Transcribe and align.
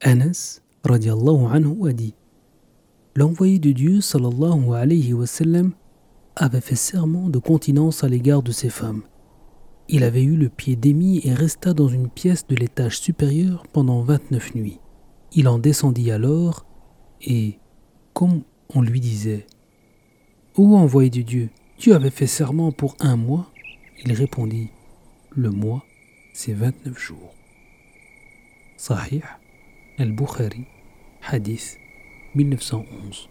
Anas 0.00 0.60
radiallahu 0.84 1.46
anhu 1.46 1.88
a 1.88 1.92
dit 1.92 2.14
L'envoyé 3.16 3.58
de 3.58 3.72
Dieu 3.72 4.00
sallallahu 4.00 4.72
alayhi 4.72 5.12
wa 5.12 5.26
sallam 5.26 5.72
avait 6.36 6.60
fait 6.60 6.76
serment 6.76 7.28
de 7.28 7.40
continence 7.40 8.04
à 8.04 8.08
l'égard 8.08 8.44
de 8.44 8.52
ses 8.52 8.70
femmes. 8.70 9.02
Il 9.88 10.04
avait 10.04 10.22
eu 10.22 10.36
le 10.36 10.50
pied 10.50 10.76
démis 10.76 11.20
et 11.24 11.34
resta 11.34 11.74
dans 11.74 11.88
une 11.88 12.08
pièce 12.08 12.46
de 12.46 12.54
l'étage 12.54 13.00
supérieur 13.00 13.66
pendant 13.72 14.02
29 14.02 14.54
nuits. 14.54 14.78
Il 15.32 15.48
en 15.48 15.58
descendit 15.58 16.12
alors 16.12 16.64
et, 17.20 17.58
comme 18.14 18.42
on 18.72 18.82
lui 18.82 19.00
disait 19.00 19.46
Ô 20.54 20.76
envoyé 20.76 21.10
de 21.10 21.22
Dieu, 21.22 21.50
tu 21.76 21.92
avais 21.92 22.10
fait 22.10 22.28
serment 22.28 22.70
pour 22.70 22.94
un 23.00 23.16
mois? 23.16 23.50
Il 24.04 24.12
répondit 24.12 24.70
Le 25.30 25.50
mois, 25.50 25.84
c'est 26.34 26.52
29 26.52 26.96
jours. 26.96 27.34
Sahih 28.76 29.22
البخاري 30.00 30.64
حديث 31.22 31.76
1911 32.36 33.28